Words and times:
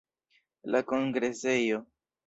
La 0.75 0.81
kongresejo. 0.93 1.85